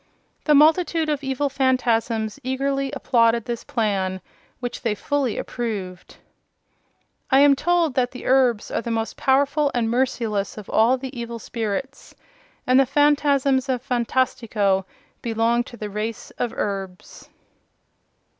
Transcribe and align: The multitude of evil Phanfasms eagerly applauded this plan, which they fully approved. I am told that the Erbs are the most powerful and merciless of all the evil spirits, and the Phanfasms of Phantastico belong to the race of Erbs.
The 0.45 0.55
multitude 0.55 1.09
of 1.09 1.23
evil 1.23 1.47
Phanfasms 1.47 2.39
eagerly 2.41 2.91
applauded 2.93 3.45
this 3.45 3.63
plan, 3.63 4.19
which 4.59 4.81
they 4.81 4.95
fully 4.95 5.37
approved. 5.37 6.15
I 7.29 7.41
am 7.41 7.55
told 7.55 7.93
that 7.93 8.09
the 8.09 8.25
Erbs 8.25 8.71
are 8.71 8.81
the 8.81 8.89
most 8.89 9.15
powerful 9.15 9.69
and 9.75 9.91
merciless 9.91 10.57
of 10.57 10.67
all 10.71 10.97
the 10.97 11.15
evil 11.15 11.37
spirits, 11.37 12.15
and 12.65 12.79
the 12.79 12.87
Phanfasms 12.87 13.69
of 13.69 13.85
Phantastico 13.87 14.85
belong 15.21 15.63
to 15.65 15.77
the 15.77 15.87
race 15.91 16.31
of 16.39 16.51
Erbs. 16.51 17.29